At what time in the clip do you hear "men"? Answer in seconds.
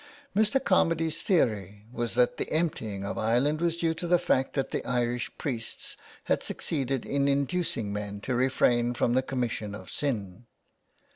7.93-8.19